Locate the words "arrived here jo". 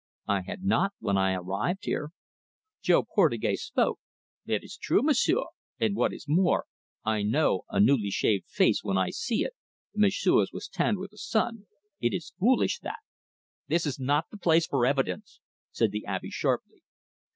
1.35-3.03